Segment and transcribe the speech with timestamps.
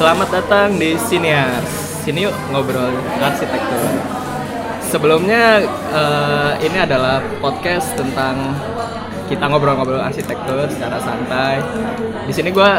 [0.00, 1.60] Selamat datang di Siniar.
[2.00, 2.88] Sini yuk ngobrol
[3.20, 4.00] arsitektur.
[4.80, 5.60] Sebelumnya
[5.92, 8.56] eh, ini adalah podcast tentang
[9.28, 11.60] kita ngobrol-ngobrol arsitektur secara santai.
[12.24, 12.70] Di sini gue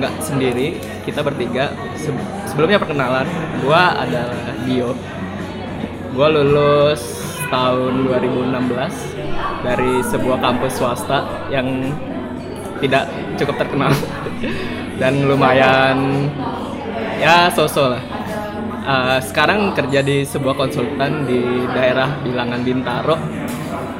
[0.00, 1.68] nggak sendiri, kita bertiga.
[2.00, 3.28] Se- sebelumnya perkenalan,
[3.60, 4.96] gue adalah Dio.
[6.16, 11.92] Gue lulus tahun 2016 dari sebuah kampus swasta yang
[12.80, 13.04] tidak
[13.36, 13.92] cukup terkenal
[14.98, 16.28] dan lumayan
[17.18, 18.02] ya sosok lah.
[18.84, 23.16] Uh, sekarang kerja di sebuah konsultan di daerah Bilangan Bintaro.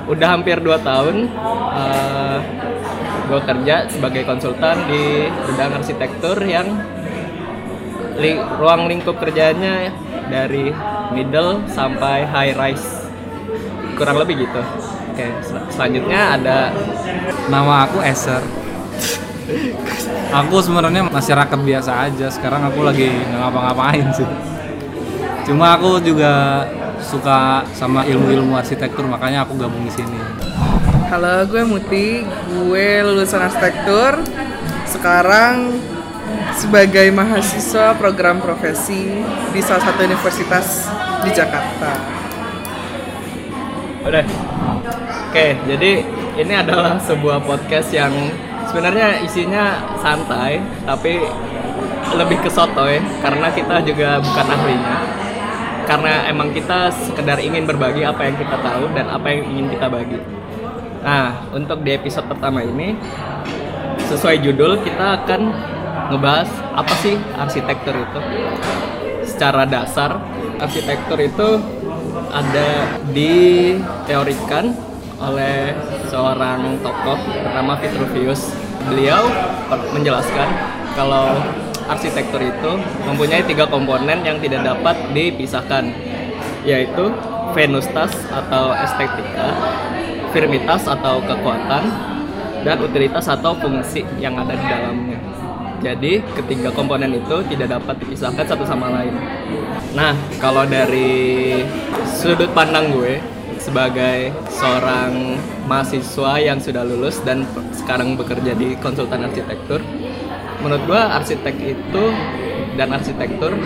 [0.04, 1.32] Udah hampir 2 tahun
[1.72, 2.38] uh,
[3.24, 6.68] gue kerja sebagai konsultan di bidang arsitektur yang
[8.20, 9.88] li- ruang lingkup kerjanya
[10.28, 10.68] dari
[11.16, 13.08] middle sampai high rise
[13.96, 14.60] kurang lebih gitu.
[15.16, 16.58] Oke, sel- selanjutnya ada
[17.48, 18.63] Nama aku Eser.
[20.32, 22.26] Aku sebenarnya masyarakat biasa aja.
[22.32, 24.28] Sekarang aku lagi nggak ngapa-ngapain sih.
[25.44, 26.64] Cuma aku juga
[27.05, 30.16] suka sama ilmu-ilmu arsitektur, makanya aku gabung di sini.
[31.12, 32.24] Halo, gue Muti.
[32.24, 34.24] Gue lulusan arsitektur.
[34.88, 35.76] Sekarang
[36.56, 39.20] sebagai mahasiswa program profesi
[39.52, 40.88] di salah satu universitas
[41.20, 41.92] di Jakarta.
[44.08, 44.24] Udah.
[45.28, 45.92] Oke, jadi
[46.41, 48.14] ini adalah sebuah podcast yang
[48.70, 51.20] sebenarnya isinya santai, tapi
[52.14, 54.98] lebih ke sotoy karena kita juga bukan ahlinya.
[55.84, 59.86] Karena emang kita sekedar ingin berbagi apa yang kita tahu dan apa yang ingin kita
[59.92, 60.16] bagi.
[61.04, 62.96] Nah, untuk di episode pertama ini
[64.08, 65.52] sesuai judul kita akan
[66.08, 68.20] ngebahas apa sih arsitektur itu.
[69.28, 70.16] Secara dasar,
[70.56, 71.60] arsitektur itu
[72.32, 74.72] ada diteorikan
[75.20, 75.74] oleh
[76.10, 78.54] seorang tokoh bernama Vitruvius.
[78.84, 79.24] Beliau
[79.94, 80.48] menjelaskan
[80.92, 81.40] kalau
[81.88, 82.72] arsitektur itu
[83.04, 85.88] mempunyai tiga komponen yang tidak dapat dipisahkan,
[86.64, 87.12] yaitu
[87.52, 89.48] venustas atau estetika,
[90.32, 91.84] firmitas atau kekuatan,
[92.64, 95.19] dan utilitas atau fungsi yang ada di dalamnya.
[95.84, 99.12] Jadi ketiga komponen itu tidak dapat dipisahkan satu sama lain.
[99.92, 101.60] Nah, kalau dari
[102.08, 103.20] sudut pandang gue
[103.64, 109.80] sebagai seorang mahasiswa yang sudah lulus dan sekarang bekerja di konsultan arsitektur,
[110.60, 112.04] menurut gue arsitek itu
[112.76, 113.56] dan arsitektur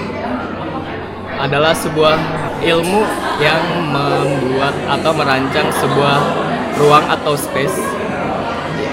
[1.39, 2.15] adalah sebuah
[2.63, 3.03] ilmu
[3.43, 6.19] yang membuat atau merancang sebuah
[6.79, 7.79] ruang atau space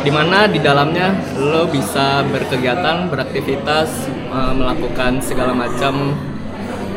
[0.06, 6.14] di mana di dalamnya lo bisa berkegiatan, beraktivitas, eh, melakukan segala macam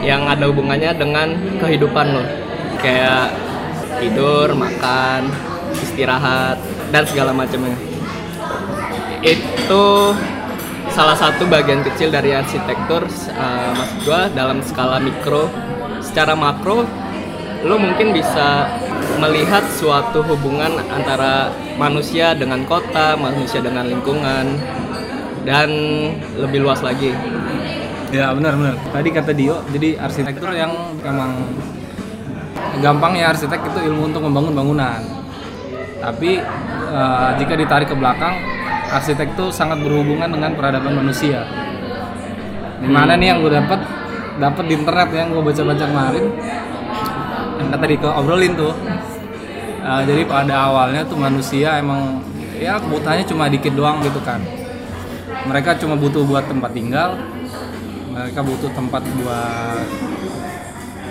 [0.04, 2.24] yang ada hubungannya dengan kehidupan lo.
[2.78, 3.32] Kayak
[4.00, 5.28] tidur, makan,
[5.74, 6.56] istirahat,
[6.94, 7.76] dan segala macamnya.
[9.22, 10.14] Itu
[10.94, 15.50] salah satu bagian kecil dari arsitektur eh, maksud gua dalam skala mikro.
[16.02, 16.86] Secara makro
[17.66, 18.70] lo mungkin bisa
[19.18, 24.46] melihat suatu hubungan antara manusia dengan kota, manusia dengan lingkungan,
[25.42, 25.70] dan
[26.38, 27.10] lebih luas lagi.
[28.14, 28.74] Ya benar benar.
[28.94, 30.70] Tadi kata Dio, jadi arsitektur yang
[31.02, 31.44] emang
[32.78, 35.00] gampang ya arsitek itu ilmu untuk membangun bangunan.
[35.98, 36.38] Tapi
[36.88, 38.38] eh, jika ditarik ke belakang,
[38.88, 41.44] arsitek itu sangat berhubungan dengan peradaban manusia.
[42.78, 43.80] Di mana nih yang gue dapat
[44.38, 46.24] dapat di internet yang gue baca-baca kemarin
[47.58, 48.74] yang tadi ke obrolin tuh.
[49.82, 52.22] Eh, jadi pada awalnya tuh manusia emang
[52.58, 54.42] ya kebutuhannya cuma dikit doang gitu kan.
[55.48, 57.16] Mereka cuma butuh buat tempat tinggal,
[58.10, 59.86] mereka butuh tempat buat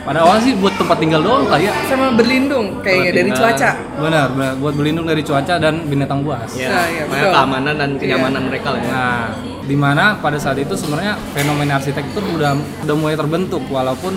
[0.07, 1.73] pada awal sih buat tempat tinggal doang kali ya.
[1.85, 3.69] Sama berlindung kayaknya dari cuaca.
[4.00, 4.53] benar benar.
[4.56, 6.47] Buat berlindung dari cuaca dan binatang buas.
[6.53, 7.34] Ya, Nah, iya, makanya betul.
[7.34, 8.88] keamanan dan kenyamanan mereka lah ya.
[8.88, 9.23] nah
[9.62, 12.56] di mana pada saat itu sebenarnya fenomena arsitektur udah
[12.88, 14.16] udah mulai terbentuk walaupun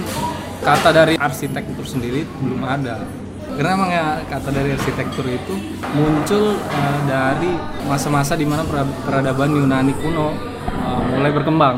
[0.63, 3.03] kata dari arsitektur sendiri belum ada.
[3.51, 5.55] Karena emang ya kata dari arsitektur itu
[5.91, 7.51] muncul eh, dari
[7.85, 11.77] masa-masa di mana pera- peradaban Yunani kuno eh, mulai berkembang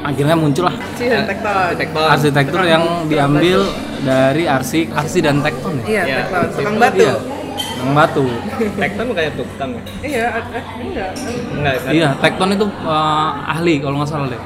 [0.00, 1.52] akhirnya muncullah tekton.
[1.52, 2.04] Arsitektur.
[2.08, 3.60] arsitektur yang diambil
[4.00, 6.44] dari arsi arsi dan tekton ya Iya, Iya, tekton.
[6.56, 7.00] Tukang batu.
[7.00, 7.14] Iya,
[7.80, 8.24] yang batu
[8.76, 9.82] Tekton bukannya tukang ya?
[10.00, 11.10] Iya, eh, enggak.
[11.56, 11.90] Enggak kan?
[11.92, 14.40] iya tekton itu eh, ahli kalau nggak salah deh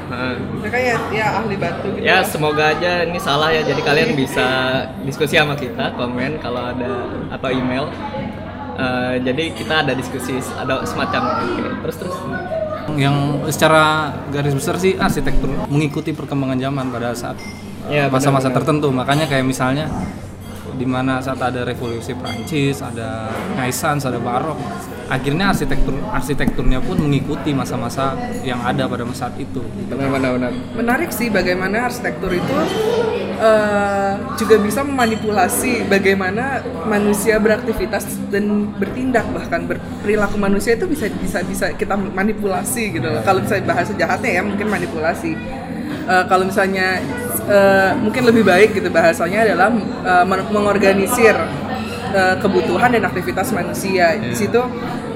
[0.59, 2.03] Mereka ya, ya ahli batu gitu.
[2.03, 4.47] Ya semoga aja ini salah ya jadi kalian bisa
[5.03, 6.91] diskusi sama kita komen kalau ada
[7.31, 7.87] atau email.
[8.75, 12.15] Eh, jadi kita ada diskusi ada semacam oke, terus terus
[12.93, 17.37] yang secara garis besar sih arsitektur mengikuti perkembangan zaman pada saat
[17.85, 18.57] Ya, masa-masa benar-benar.
[18.57, 19.85] tertentu makanya kayak misalnya
[20.75, 24.57] di mana saat ada revolusi Prancis, ada Renaissance, ada Barok,
[25.07, 29.61] akhirnya arsitektur arsitekturnya pun mengikuti masa-masa yang ada pada masa saat itu.
[29.87, 32.53] benar benar benar Menarik sih bagaimana arsitektur itu
[33.39, 41.39] eh, juga bisa memanipulasi bagaimana manusia beraktivitas dan bertindak bahkan berperilaku manusia itu bisa bisa
[41.43, 43.21] bisa kita manipulasi gitu loh.
[43.23, 45.31] Kalau misalnya bahasa jahatnya ya mungkin manipulasi.
[46.05, 47.01] Eh, kalau misalnya
[47.49, 49.69] eh, mungkin lebih baik gitu bahasanya adalah
[50.25, 51.35] men- mengorganisir
[52.15, 54.15] eh, kebutuhan dan aktivitas manusia.
[54.19, 54.61] Di situ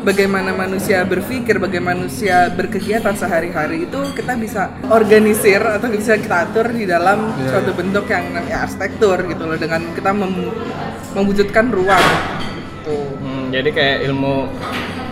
[0.01, 6.69] bagaimana manusia berpikir, bagaimana manusia berkegiatan sehari-hari itu kita bisa organisir atau bisa kita atur
[6.69, 10.53] di dalam Iya, suatu bentuk yang namanya arsitektur gitu loh dengan kita mem-
[11.11, 12.05] mewujudkan ruang.
[12.81, 13.09] Tuh.
[13.17, 14.47] Hmm, jadi kayak ilmu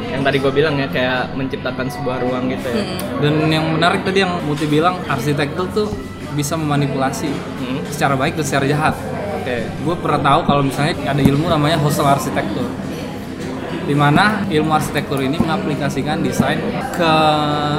[0.08, 2.84] yang tadi gue bilang ya kayak menciptakan sebuah ruang gitu ya
[3.20, 5.88] Dan yang menarik tadi yang Muti bilang arsitektur tuh
[6.32, 7.28] bisa memanipulasi
[7.60, 8.96] Hmm, secara baik dan secara jahat.
[9.36, 12.66] oke Gue pernah tahu kalau misalnya ada ilmu namanya hostel arsitektur.
[13.88, 16.60] Di mana ilmu arsitektur ini mengaplikasikan desain
[16.92, 17.14] ke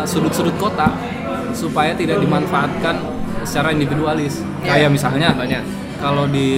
[0.09, 0.89] sudut-sudut kota
[1.53, 2.97] supaya tidak dimanfaatkan
[3.45, 4.41] secara individualis.
[4.65, 5.61] Kayak misalnya banyak
[6.01, 6.49] kalau di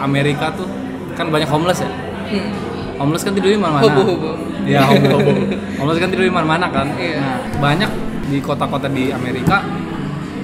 [0.00, 0.64] Amerika tuh
[1.12, 1.90] kan banyak homeless ya.
[2.32, 2.50] Hmm.
[2.98, 3.84] Homeless kan tidur di mana-mana.
[3.86, 4.30] Hobo-hobo.
[4.64, 5.32] Ya, hobo-hobo.
[5.78, 6.88] homeless kan tidur di mana-mana kan.
[6.96, 7.20] Iya.
[7.20, 7.90] Nah, banyak
[8.32, 9.62] di kota-kota di Amerika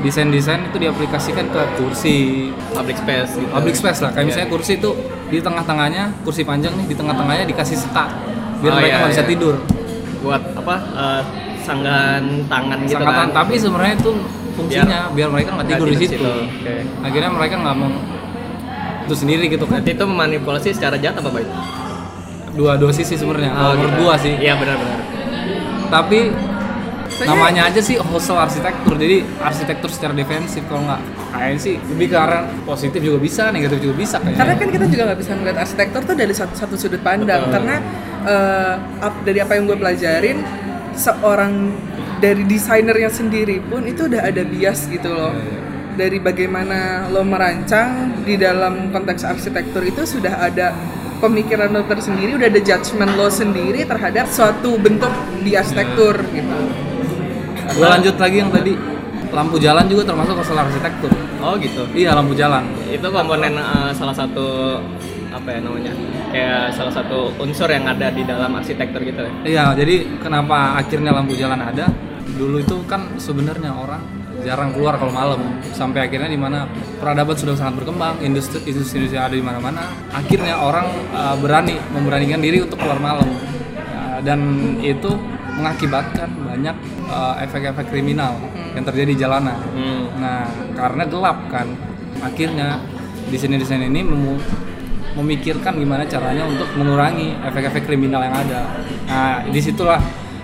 [0.05, 4.13] desain-desain itu diaplikasikan ke kursi, public space gitu public space lah.
[4.13, 4.29] Kayak Iya.
[4.29, 4.91] misalnya kursi itu
[5.33, 8.34] di tengah-tengahnya, kursi panjang nih, di tengah-tengahnya dikasih sekat
[8.65, 9.31] biar Oh, mereka iya, nggak bisa iya.
[9.31, 9.55] tidur.
[10.25, 11.23] buat apa eh,
[11.61, 14.11] sanggan tangan gitu Sangkatan, kan tapi sebenarnya itu
[14.57, 16.17] fungsinya biar, mereka nggak tidur di situ.
[16.25, 16.75] Oke.
[17.05, 17.93] Akhirnya mereka nggak mau
[19.05, 19.85] itu sendiri gitu kan.
[19.85, 21.49] Berarti itu memanipulasi secara jahat apa baik?
[22.57, 23.53] Dua-dua sisi sebenarnya.
[23.53, 24.01] Kalau menurut gitu.
[24.01, 24.35] gua sih.
[24.41, 25.01] Iya benar-benar.
[25.93, 26.33] tapi
[27.23, 31.01] namanya aja sih hostel arsitektur jadi arsitektur secara defensif kalau nggak
[31.31, 34.87] kayaknya sih lebih ke arah positif juga bisa negatif juga bisa kayaknya Karena kan kita
[34.91, 37.79] juga nggak bisa melihat arsitektur tuh dari satu, satu sudut pandang karena
[38.25, 40.39] eh, ap- dari apa yang gue pelajarin
[40.95, 41.53] seorang
[42.19, 45.35] dari desainernya sendiri pun itu udah ada bias gitu loh.
[45.95, 50.75] Dari bagaimana lo merancang di dalam konteks arsitektur itu sudah ada
[51.23, 55.11] pemikiran lo tersendiri udah ada judgement lo sendiri terhadap suatu bentuk
[55.47, 56.57] di arsitektur gitu.
[57.79, 58.75] Gue lanjut lagi yang tadi.
[59.35, 61.11] Lampu jalan juga termasuk hostel arsitektur.
[61.43, 61.83] Oh gitu.
[61.91, 62.63] iya lampu jalan.
[62.87, 64.79] Itu komponen eh, salah satu
[65.35, 65.93] apa ya namanya?
[66.31, 69.33] Kayak salah satu unsur yang ada di dalam arsitektur gitu ya.
[69.45, 71.91] iya jadi kenapa akhirnya lampu jalan ada
[72.35, 74.03] dulu itu kan sebenarnya orang
[74.43, 75.41] jarang keluar kalau malam
[75.71, 76.67] sampai akhirnya di mana
[76.99, 80.85] peradaban sudah sangat berkembang industri industri industri ada di mana-mana akhirnya orang
[81.15, 83.27] uh, berani memberanikan diri untuk keluar malam
[83.75, 84.41] Ya, dan
[84.79, 85.11] itu
[85.55, 86.77] mengakibatkan banyak
[87.07, 88.39] uh, efek-efek kriminal
[88.75, 90.11] yang terjadi di jalanan Hmm.
[90.19, 91.71] nah karena gelap kan
[92.19, 92.83] akhirnya
[93.31, 94.43] desain-desain ini memu-
[95.15, 98.61] memikirkan gimana caranya untuk mengurangi efek-efek kriminal yang ada
[99.07, 99.99] nah di situlah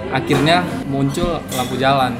[0.08, 2.14] akhirnya muncul lampu jalan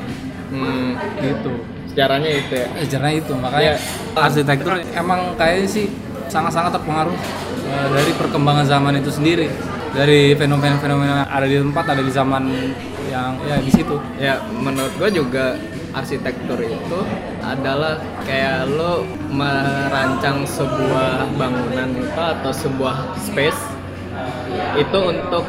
[0.51, 0.99] Hmm.
[1.23, 2.67] gitu Sejarahnya itu ya.
[2.75, 3.75] Eh, Sejarahnya itu makanya Iya.
[4.19, 5.87] arsitektur emang kayaknya sih
[6.27, 7.15] sangat-sangat terpengaruh
[7.67, 9.47] eh, dari perkembangan zaman itu sendiri
[9.91, 12.51] dari fenomena-fenomena ada di tempat ada di zaman
[13.07, 15.55] yang ya di situ Ya, menurut gue juga
[15.95, 17.01] arsitektur itu
[17.43, 23.61] adalah kayak lo merancang sebuah bangunan itu atau sebuah space
[24.79, 25.45] itu untuk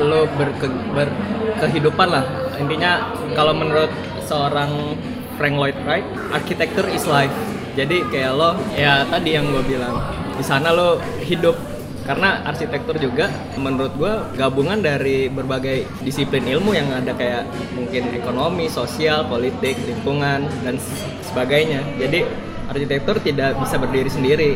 [0.00, 2.24] lo berke, berkehidupan lah.
[2.58, 3.90] Intinya kalau menurut
[4.24, 4.98] seorang
[5.34, 7.34] Frank Lloyd Wright arsitektur is life.
[7.74, 9.98] Jadi kayak lo ya tadi yang gue bilang
[10.34, 11.73] di sana lo hidup
[12.04, 18.68] karena arsitektur juga menurut gue gabungan dari berbagai disiplin ilmu yang ada kayak mungkin ekonomi,
[18.68, 20.76] sosial, politik, lingkungan dan
[21.24, 21.80] sebagainya.
[21.96, 22.28] Jadi
[22.68, 24.50] arsitektur tidak bisa berdiri sendiri.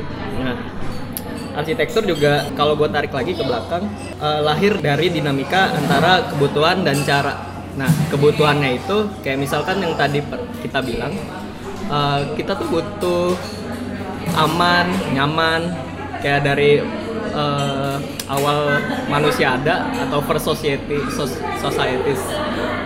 [0.44, 0.60] Nah,
[1.56, 3.88] arsitektur juga kalau gue tarik lagi ke belakang
[4.20, 7.48] eh, lahir dari dinamika antara kebutuhan dan cara.
[7.80, 10.20] Nah, kebutuhannya itu kayak misalkan yang tadi
[10.60, 11.16] kita bilang
[11.88, 13.32] eh, kita tuh butuh
[14.36, 15.72] aman, nyaman,
[16.20, 16.84] kayak dari
[17.38, 22.20] eh, awal manusia ada atau first society sos- societies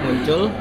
[0.05, 0.53] muncul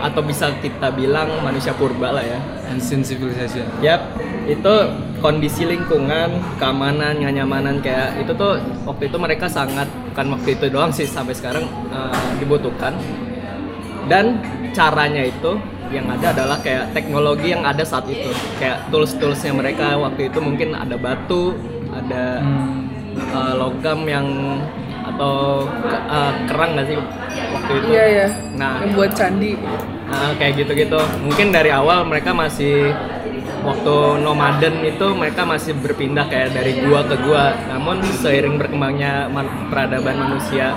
[0.00, 2.40] atau bisa kita bilang manusia purba lah ya.
[2.72, 4.16] ancient civilization Yap,
[4.48, 4.74] itu
[5.20, 8.56] kondisi lingkungan, keamanan, kenyamanan kayak itu tuh
[8.88, 12.96] waktu itu mereka sangat bukan waktu itu doang sih sampai sekarang eh, dibutuhkan.
[14.08, 14.40] Dan
[14.74, 15.54] caranya itu
[15.90, 18.30] yang ada adalah kayak teknologi yang ada saat itu.
[18.58, 21.54] Kayak tools-toolsnya mereka waktu itu mungkin ada batu,
[21.90, 24.26] ada Hmm, eh, logam yang
[25.00, 26.98] atau eh, kerang nggak sih
[27.50, 27.86] waktu itu?
[27.90, 29.56] iya ya Nah, yang buat candi
[30.10, 30.98] Nah, kayak gitu-gitu.
[31.22, 32.90] Mungkin dari awal mereka masih
[33.62, 39.68] waktu nomaden itu mereka masih berpindah kayak dari gua ke gua namun seiring berkembangnya man-
[39.68, 40.72] peradaban manusia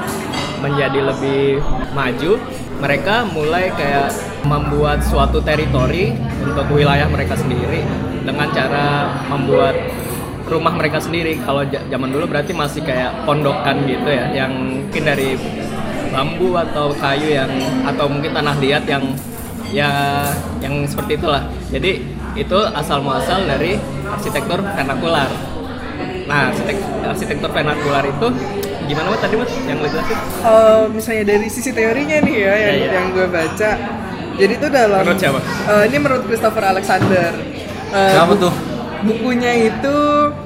[0.59, 1.63] menjadi lebih
[1.95, 2.37] maju
[2.77, 4.11] mereka mulai kayak
[4.43, 6.11] membuat suatu teritori
[6.43, 7.87] untuk wilayah mereka sendiri
[8.27, 9.75] dengan cara membuat
[10.45, 11.39] rumah mereka sendiri.
[11.39, 15.35] Kalau zaman dulu berarti masih kayak pondokan gitu ya yang mungkin dari
[16.09, 17.49] bambu atau kayu yang
[17.83, 19.03] atau mungkin tanah liat yang
[19.69, 19.89] ya
[20.59, 21.43] yang seperti itulah.
[21.69, 25.29] Jadi itu asal muasal dari arsitektur vernakular.
[26.23, 28.27] Nah arsitek- arsitektur vernakular itu
[28.83, 29.51] gimana Mat, tadi mas?
[29.63, 32.89] Yang lo jelasin Eh, misalnya dari sisi teorinya nih ya yang, Iya, iya.
[32.93, 33.69] yang gue baca.
[34.33, 35.39] Jadi itu dalam Menurut siapa?
[35.39, 37.31] Eh, ini menurut Christopher Alexander.
[37.93, 38.53] Siapa bu- tuh?
[39.03, 39.95] Bukunya itu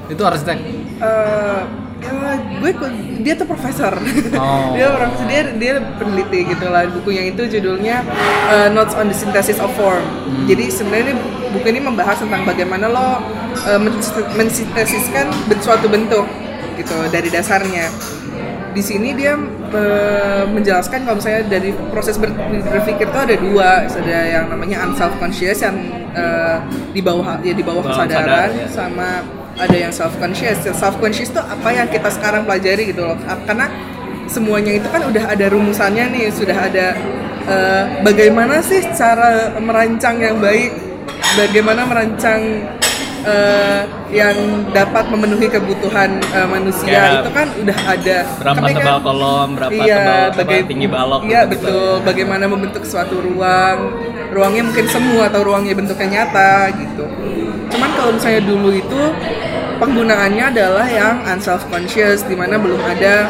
[0.08, 0.58] Itu arsitek.
[0.98, 1.60] eh
[1.98, 2.12] ya,
[2.58, 2.70] gue
[3.20, 3.92] dia tuh profesor
[4.34, 4.70] Oh.
[4.74, 8.02] dia orang dia dia peneliti gitu lah bukunya itu judulnya
[8.48, 10.46] eh, Notes on the Synthesis of Form Hmm.
[10.46, 11.14] jadi sebenarnya
[11.50, 13.08] buku ini membahas tentang bagaimana lo
[13.78, 15.26] mens- mensintesiskan
[15.58, 16.26] suatu bentuk
[16.76, 17.90] gitu dari dasarnya
[18.70, 19.34] di sini dia
[20.48, 22.34] menjelaskan kalau misalnya dari proses ber-
[22.72, 23.70] berpikir itu ada dua.
[23.84, 25.76] Ada yang namanya unself conscious yang
[26.16, 26.56] eh,
[26.92, 28.66] di bawah ya di bawah kesadaran sadar, ya.
[28.70, 29.08] sama
[29.58, 33.16] ada yang self conscious self conscious itu apa yang kita sekarang pelajari gitu loh.
[33.44, 33.66] Karena
[34.28, 36.86] semuanya itu kan udah ada rumusannya nih sudah ada
[37.48, 40.72] eh, bagaimana sih cara merancang yang baik?
[41.36, 42.40] Bagaimana merancang
[43.28, 44.36] eh, yang
[44.72, 49.48] dapat memenuhi kebutuhan eh, manusia Kayak itu kan udah ada berapa Tapi kan- tebal kolom
[49.52, 51.68] berapa iya, tebal tinggi balok Iya gitu-gitu.
[51.68, 51.92] betul.
[52.02, 53.78] Bagaimana membentuk suatu ruang,
[54.32, 57.04] ruangnya mungkin semu atau ruangnya bentuknya nyata gitu.
[57.68, 59.00] Cuman kalau misalnya dulu itu
[59.76, 63.28] penggunaannya adalah yang unself conscious, di mana belum ada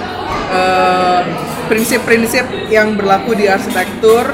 [0.49, 1.21] eh,
[1.67, 4.25] prinsip-prinsip yang berlaku di arsitektur,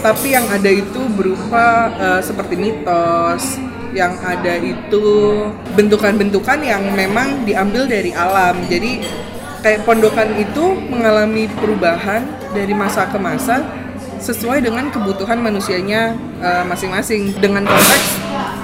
[0.00, 3.58] tapi yang ada itu berupa eh, seperti mitos,
[3.94, 5.04] yang ada itu
[5.74, 8.58] bentukan-bentukan yang memang diambil dari alam.
[8.70, 9.02] Jadi
[9.60, 13.62] kayak pondokan itu mengalami perubahan dari masa ke masa
[14.20, 18.06] sesuai dengan kebutuhan manusianya eh, masing-masing dengan konteks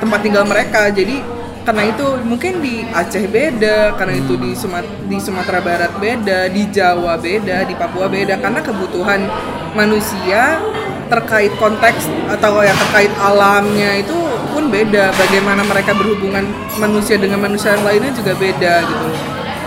[0.00, 0.88] tempat tinggal mereka.
[0.92, 6.46] Jadi karena itu mungkin di Aceh beda, karena itu di Sumat di Sumatera Barat beda,
[6.46, 9.26] di Jawa beda, di Papua beda karena kebutuhan
[9.74, 10.62] manusia
[11.10, 14.14] terkait konteks atau yang terkait alamnya itu
[14.56, 15.12] pun beda.
[15.12, 16.48] Bagaimana mereka berhubungan
[16.80, 19.08] manusia dengan manusia yang lainnya juga beda gitu.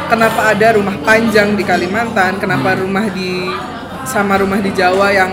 [0.09, 2.41] Kenapa ada rumah panjang di Kalimantan?
[2.41, 3.53] Kenapa rumah di
[4.09, 5.29] sama rumah di Jawa yang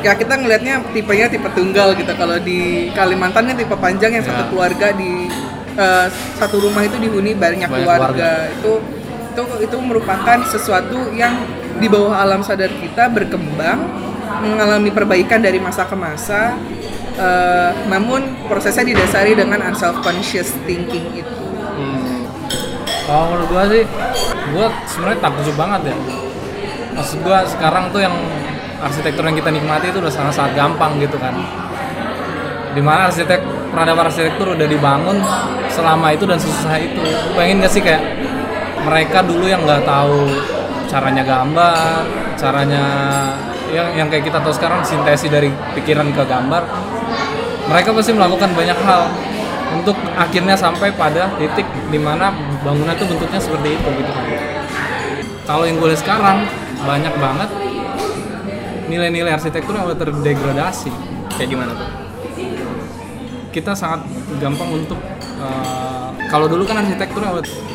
[0.00, 2.08] ya kita ngelihatnya tipenya tipe tunggal gitu.
[2.16, 4.48] Kalau di Kalimantan kan tipe panjang yang satu Ya.
[4.48, 5.28] keluarga di
[5.76, 6.06] eh,
[6.40, 8.48] satu rumah itu dihuni banyak, Banyak keluarga.
[8.56, 8.80] Itu
[9.34, 11.44] itu itu merupakan sesuatu yang
[11.76, 13.82] di bawah alam sadar kita berkembang
[14.40, 16.54] mengalami perbaikan dari masa ke masa
[17.18, 21.44] eh, namun prosesnya didasari dengan unself conscious thinking itu
[21.74, 22.22] Hmm.
[23.04, 23.82] Kalau menurut gua sih,
[24.54, 25.96] gua sebenarnya takjub banget ya.
[26.94, 28.14] Maksud gua sekarang tuh yang
[28.78, 31.34] arsitektur yang kita nikmati itu udah sangat-sangat gampang gitu kan.
[32.74, 33.42] Di mana arsitek
[33.74, 35.18] peradaban arsitektur udah dibangun
[35.66, 37.02] selama itu dan sesusah itu.
[37.34, 38.02] Pengen gak sih kayak
[38.84, 40.28] mereka dulu yang nggak tahu
[40.86, 42.06] caranya gambar,
[42.38, 42.84] caranya
[43.74, 46.62] yang yang kayak kita tahu sekarang sintesi dari pikiran ke gambar.
[47.64, 49.02] Mereka pasti melakukan banyak hal
[49.74, 52.30] untuk akhirnya sampai pada titik di mana
[52.62, 54.24] bangunan itu bentuknya seperti itu gitu kan.
[55.44, 56.48] Kalau yang gue lihat sekarang
[56.84, 57.50] banyak banget
[58.88, 60.92] nilai-nilai arsitektur yang udah terdegradasi.
[61.34, 61.90] kayak gimana tuh
[63.50, 64.06] Kita sangat
[64.38, 65.00] gampang untuk
[65.42, 67.34] eh, kalau dulu kan arsitektur yang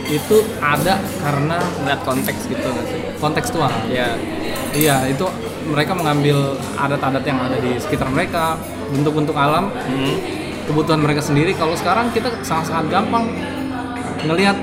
[0.09, 3.73] itu ada karena ngeliat konteks gitu nggak sih kontekstual.
[3.91, 4.15] ya
[4.69, 5.25] Iya, itu
[5.65, 8.53] mereka mengambil adat-adat yang ada di sekitar mereka,
[8.91, 10.15] bentuk-bentuk alam, hmm.
[10.65, 11.53] kebutuhan mereka sendiri.
[11.53, 13.25] Kalau sekarang kita sangat-sangat gampang
[14.25, 14.57] ngelihat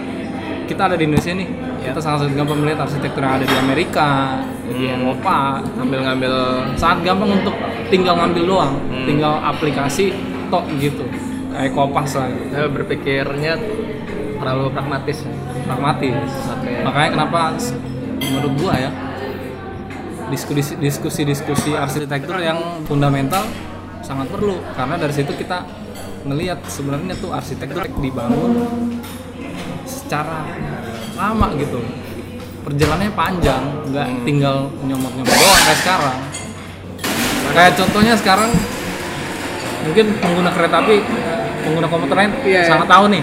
[0.66, 1.94] kita ada di Indonesia nih, Ya.
[1.94, 4.94] kita sangat-sangat gampang melihat arsitektur yang ada di Amerika, di Hmm.
[4.98, 6.34] Eropa, ngambil-ngambil
[6.74, 7.54] sangat gampang untuk
[7.86, 9.06] tinggal ngambil doang, Hmm.
[9.06, 10.10] tinggal aplikasi
[10.50, 11.06] tok gitu,
[11.54, 12.44] kayak kopas lah, gitu.
[12.50, 13.54] saya berpikirnya
[14.42, 15.18] terlalu pragmatis
[15.66, 16.30] pragmatis.
[16.58, 16.72] Oke.
[16.82, 17.40] Makanya kenapa
[18.18, 18.90] menurut gua ya
[20.26, 23.46] diskusi diskusi-diskusi arsitektur yang fundamental
[24.06, 25.66] sangat perlu karena dari situ kita
[26.22, 28.70] ngelihat sebenarnya tuh arsitektur dibangun
[29.82, 30.46] secara
[31.18, 31.82] lama gitu
[32.62, 34.22] perjalanannya panjang nggak Hmm.
[34.22, 36.16] tinggal nyomot-nyomot doang kayak sekarang
[37.50, 38.50] kayak contohnya sekarang
[39.86, 40.96] mungkin pengguna kereta api
[41.66, 42.62] pengguna komuter lain iya.
[42.66, 43.22] sangat tahu nih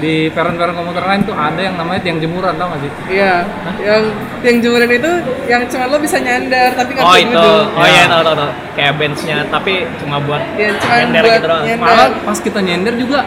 [0.00, 2.90] di parent-parent komuter lain tuh ada yang namanya tiang jemuran tau gak sih?
[3.12, 3.44] Iya,
[3.78, 4.02] yang
[4.40, 5.12] yang jemuran itu
[5.46, 7.64] yang cuma lo bisa nyandar tapi nggak Oh bisa itu, duduk.
[7.70, 7.92] oh Ya.
[7.92, 8.50] iya tahu tahu tahu.
[8.72, 11.62] Kayak benchnya, tapi cuma buat Ya, cuma nyender buat gitu doang.
[11.62, 11.84] nyender.
[11.86, 13.20] Malah pas kita nyender juga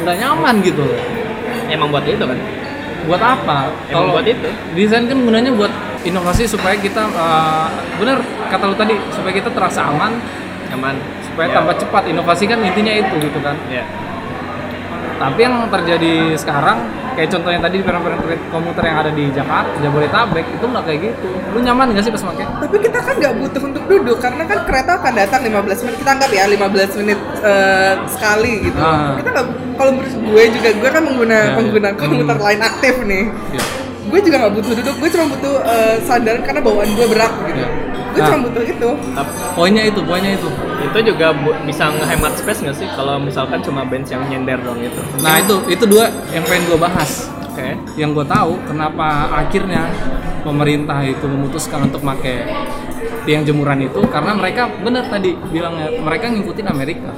[0.00, 0.98] nggak nyaman gitu loh.
[1.66, 2.38] Emang buat itu kan?
[3.00, 3.58] Buat apa?
[3.86, 4.48] Emang buat itu.
[4.74, 9.86] desain kan gunanya buat inovasi supaya kita eh, bener kata lu tadi supaya kita terasa
[9.86, 10.18] aman,
[10.68, 10.98] Nyaman.
[11.22, 11.54] supaya Ya.
[11.56, 12.02] tambah cepat.
[12.06, 13.54] Inovasi kan intinya itu gitu kan.
[13.68, 13.86] Ya.
[15.20, 16.80] Tapi yang terjadi sekarang
[17.12, 21.28] kayak contohnya tadi di parent-parent komuter yang ada di Jakarta, Jabodetabek itu nggak kayak gitu.
[21.52, 22.44] Lu nyaman nggak sih pas pakai?
[22.48, 25.96] Tapi kita kan nggak butuh untuk duduk karena kan kereta akan datang 15 menit.
[25.98, 28.80] Kita anggap ya 15 menit eh, sekali gitu.
[28.80, 29.12] Ah.
[29.14, 29.46] Kita nggak
[29.76, 31.52] kalau menurut gue juga gue kan pengguna Ya, ya.
[31.54, 32.46] pengguna komuter Hmm.
[32.48, 33.24] lain aktif nih.
[33.52, 33.62] Ya.
[34.08, 34.94] Gue juga nggak butuh duduk.
[34.96, 37.60] Gue cuma butuh eh, sandaran karena bawaan gue berat gitu.
[37.60, 37.68] Ya.
[38.10, 38.26] Gue Nah.
[38.26, 38.90] cuma butuh itu.
[39.52, 40.48] Poinnya itu, poinnya itu.
[40.80, 41.36] Itu juga
[41.68, 45.00] bisa ngehemat space nggak sih kalau misalkan cuma bench yang nyender dong itu?
[45.20, 47.28] Nah itu, itu dua yang pengen gue bahas.
[47.50, 47.76] Oke.
[48.00, 49.92] Yang gue tahu kenapa akhirnya
[50.40, 52.48] pemerintah itu memutuskan untuk pakai
[53.28, 57.10] tiang jemuran itu karena mereka benar tadi bilangnya mereka ngikutin Amerika.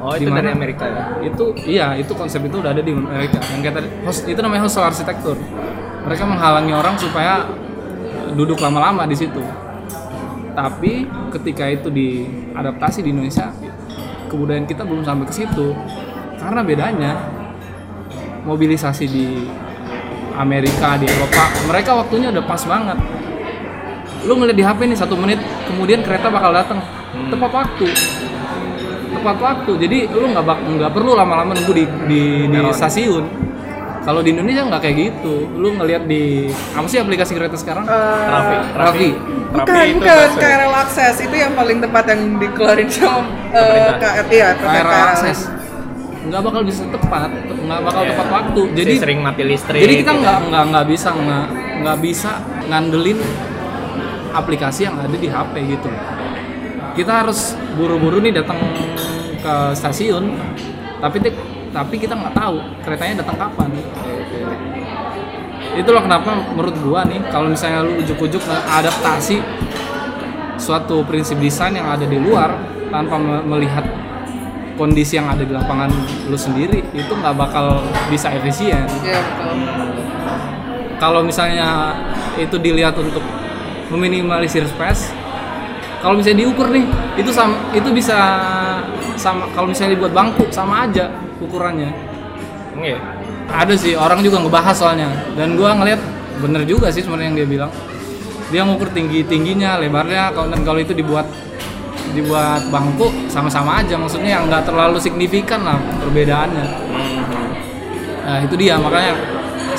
[0.00, 0.56] Oh itu Di dari mana?
[0.56, 1.04] Amerika ya?
[1.20, 4.64] itu iya itu konsep itu udah ada di Amerika yang kayak tadi host, itu namanya
[4.64, 5.36] hostel arsitektur
[6.00, 7.44] mereka menghalangi orang supaya
[8.32, 9.44] duduk lama-lama di situ
[10.52, 13.54] tapi ketika itu diadaptasi di Indonesia
[14.30, 15.74] kebudayaan kita belum sampai ke situ.
[16.40, 17.12] Karena bedanya
[18.46, 19.44] mobilisasi di
[20.32, 22.98] Amerika di Eropa mereka waktunya udah pas banget.
[24.24, 26.80] Lu ngeliat di HP nih satu menit kemudian kereta bakal datang
[27.28, 27.86] tepat waktu.
[29.20, 29.72] Tepat waktu.
[29.76, 30.44] Jadi lu nggak
[30.80, 33.24] nggak perlu lama-lama nunggu di di, di stasiun
[34.00, 38.24] kalau di Indonesia nggak kayak gitu lu ngelihat di apa sih aplikasi kereta sekarang Eh,
[38.26, 38.56] Rafi.
[38.72, 39.10] Rafi.
[39.50, 40.28] Bukan, itu bukan.
[40.36, 43.96] KRL Akses itu yang paling tepat yang dikeluarin sama eh, Pemerintah.
[43.98, 45.38] KRL iya, KRL akses
[46.20, 48.10] nggak bakal bisa tepat nggak bakal Iya.
[48.12, 49.80] tepat waktu Jadi sering mati listrik.
[49.80, 50.22] jadi kita gitu.
[50.22, 51.46] nggak nggak nggak bisa nggak
[51.80, 52.30] nggak bisa
[52.68, 53.18] ngandelin
[54.30, 55.90] aplikasi yang ada di HP gitu
[56.92, 57.40] kita harus
[57.72, 58.60] buru-buru nih datang
[59.36, 60.36] ke stasiun
[61.00, 61.16] tapi
[61.70, 63.68] tapi kita nggak tahu keretanya datang kapan.
[65.70, 69.38] Itulah kenapa menurut gua nih kalau misalnya lu ujuk-ujuk adaptasi
[70.58, 72.52] suatu prinsip desain yang ada di luar
[72.90, 73.86] tanpa me- melihat
[74.74, 75.92] kondisi yang ada di lapangan
[76.26, 78.84] lu sendiri itu nggak bakal bisa efisien.
[79.04, 79.54] Iya betul.
[81.00, 81.96] kalau misalnya
[82.36, 83.24] itu dilihat untuk
[83.88, 85.10] meminimalisir space
[86.00, 86.84] kalau misalnya diukur nih
[87.16, 88.16] itu sama itu bisa
[89.16, 91.08] sama kalau misalnya dibuat bangku sama aja
[91.40, 91.90] ukurannya
[92.80, 92.96] Iya.
[93.50, 96.00] ada sih orang juga ngebahas soalnya dan gua ngeliat
[96.40, 97.72] bener juga sih sebenarnya yang dia bilang
[98.48, 101.26] dia ngukur tinggi tingginya lebarnya kalau dan kalau itu dibuat
[102.10, 106.66] dibuat bangku sama-sama aja maksudnya yang nggak terlalu signifikan lah perbedaannya.
[108.26, 109.14] Nah itu dia makanya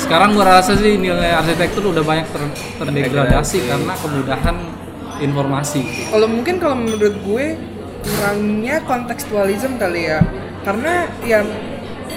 [0.00, 4.56] sekarang gua rasa sih nilai arsitektur udah banyak ter- terdegradasi karena kemudahan
[5.20, 6.08] informasi.
[6.08, 7.46] Kalau mungkin kalau menurut gue
[8.02, 10.20] kurangnya kontekstualism kali ya.
[10.62, 11.42] Karena ya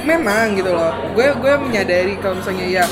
[0.05, 0.93] memang gitu loh.
[1.17, 2.85] Gue gue menyadari kalau misalnya ya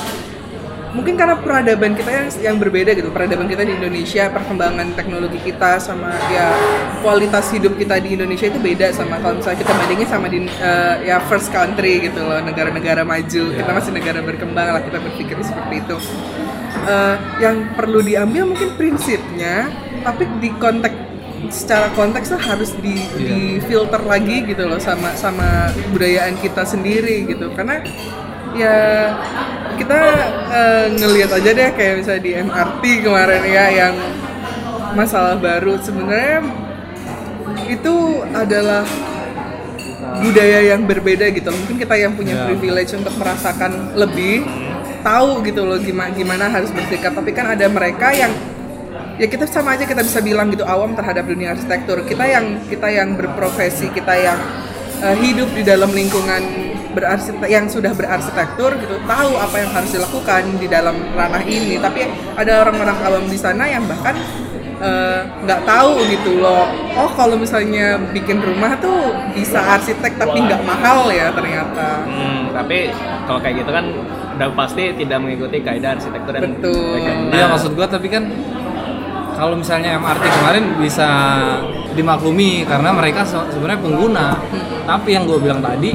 [0.93, 3.09] mungkin karena peradaban kita yang yang berbeda gitu.
[3.09, 6.53] Peradaban kita di Indonesia, perkembangan teknologi kita sama ya
[7.01, 10.95] kualitas hidup kita di Indonesia itu beda sama kalau misalnya kita bandingin sama di eh,
[11.05, 13.43] ya first country gitu loh, negara-negara maju.
[13.53, 15.97] Kita masih negara berkembang lah kita berpikir seperti itu.
[16.83, 19.71] Eh, yang perlu diambil mungkin prinsipnya
[20.03, 21.12] tapi di konteks
[21.49, 27.27] secara konteks tuh harus di di filter lagi gitu loh sama sama kebudayaan kita sendiri
[27.27, 27.51] gitu.
[27.51, 27.81] Karena
[28.53, 28.77] ya
[29.75, 29.99] kita
[30.53, 33.95] eh, ngelihat aja deh kayak misalnya di MRT kemarin ya yang
[34.93, 35.81] masalah baru.
[35.81, 36.45] Sebenarnya
[37.69, 37.95] itu
[38.31, 38.83] adalah
[40.13, 42.45] budaya yang berbeda gitu mungkin kita yang punya Ya.
[42.47, 44.45] privilege untuk merasakan lebih
[45.01, 47.11] tahu gitu loh gimana gimana harus bersikap.
[47.11, 48.31] Tapi kan ada mereka yang
[49.23, 52.03] ya kita sama aja kita bisa bilang gitu awam terhadap dunia arsitektur.
[52.03, 54.35] Kita yang kita yang berprofesi kita yang
[54.99, 56.43] eh, hidup di dalam lingkungan
[56.91, 61.79] berarsitek yang sudah berarsitektur gitu tahu apa yang harus dilakukan di dalam ranah ini.
[61.79, 62.03] Tapi
[62.35, 64.19] ada orang-orang awam di sana yang bahkan
[64.83, 66.67] eh, nggak tahu gitu loh
[66.99, 72.03] oh kalau misalnya bikin rumah tuh bisa arsitek tapi nggak mahal ya ternyata.
[72.03, 72.91] Hmm, tapi
[73.23, 73.87] kalau kayak gitu kan
[74.33, 76.99] udah pasti tidak mengikuti kaidah arsitektur dan Betul.
[77.31, 78.27] Iya maksud gua tapi kan
[79.43, 81.07] kalau misalnya MRT kemarin bisa
[81.99, 84.39] dimaklumi karena mereka se- sebenarnya pengguna.
[84.87, 85.91] Tapi yang gue bilang tadi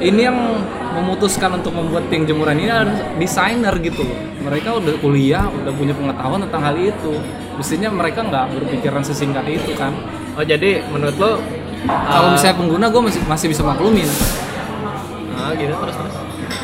[0.00, 0.64] ini yang
[0.96, 4.16] memutuskan untuk membuat ting jemuran ini adalah desainer gitu loh.
[4.48, 7.12] Mereka udah kuliah, udah punya pengetahuan tentang hal itu.
[7.60, 9.92] Mestinya mereka nggak berpikiran sesingkat itu kan.
[10.40, 11.32] Oh jadi menurut lo
[11.84, 14.08] Kalau uh, misalnya pengguna gue masih masih bisa maklumin.
[15.36, 16.14] ah, gitu terus terus.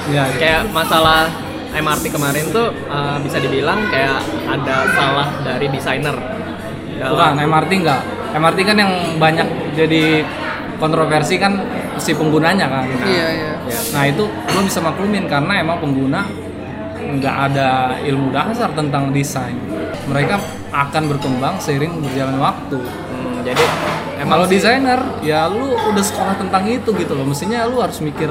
[0.08, 0.38] Iya, iya.
[0.40, 1.28] Kayak masalah
[1.72, 6.14] MRT kemarin tuh uh, bisa dibilang kayak ada salah dari desainer.
[6.94, 8.02] Dalam- Bukan, MRT enggak.
[8.30, 10.22] MRT kan yang banyak jadi
[10.76, 11.58] kontroversi kan
[11.96, 12.84] si penggunanya kan.
[13.02, 13.52] Iya, iya.
[13.60, 13.78] Ya.
[13.92, 16.26] Nah itu lo bisa maklumin karena emang pengguna
[17.00, 17.68] nggak ada
[18.00, 19.54] ilmu dasar tentang desain.
[20.06, 20.36] Mereka
[20.70, 22.78] akan berkembang seiring berjalan waktu.
[22.78, 23.62] Hmm, jadi
[24.20, 27.24] Kalau sih- desainer, ya lu udah sekolah tentang itu gitu loh.
[27.24, 28.30] Mestinya lu harus mikir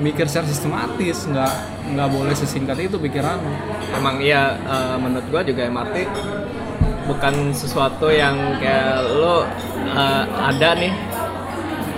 [0.00, 1.54] mikir secara sistematis, nggak
[1.94, 3.38] nggak boleh sesingkat itu pikiran.
[3.90, 6.06] emang iya eh, menurut gua juga MRT
[7.10, 9.44] bukan sesuatu yang kayak lo
[9.92, 10.94] eh, ada nih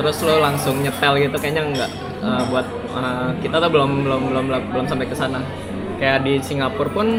[0.00, 4.44] terus lo langsung nyetel gitu kayaknya enggak Eh, buat eh, kita tuh belum belum belum
[4.70, 5.42] belum sampai ke sana
[5.98, 7.18] kayak di Singapura pun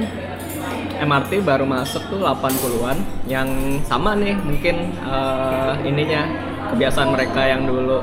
[0.95, 2.95] MRT baru masuk tuh 80-an
[3.27, 3.51] yang
[3.83, 6.23] sama nih mungkin eh, ininya
[6.71, 7.99] kebiasaan mereka yang dulu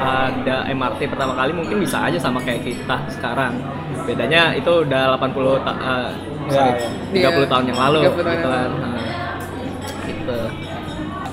[0.00, 3.60] ada MRT pertama kali mungkin bisa aja sama kayak kita sekarang.
[4.02, 6.10] Bedanya itu udah 80 ta- eh,
[6.48, 6.72] sorry,
[7.12, 7.48] Ya, 30 Iya.
[7.48, 8.70] tahun yang lalu 30 tahun gitu kan.
[8.72, 9.02] Nah,
[10.02, 10.38] gitu.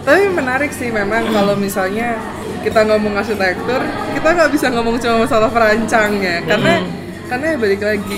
[0.03, 2.15] Tapi menarik sih memang kalau misalnya
[2.61, 3.81] kita ngomong arsitektur,
[4.13, 6.83] kita nggak bisa ngomong cuma masalah perancangnya, karena
[7.27, 8.17] karena ya balik lagi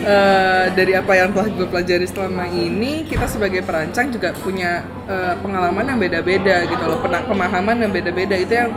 [0.00, 5.34] eh, dari apa yang telah gue pelajari selama ini, kita sebagai perancang juga punya eh,
[5.38, 8.34] pengalaman yang beda-beda gitu loh, pemahaman yang beda-beda.
[8.34, 8.70] Itu yang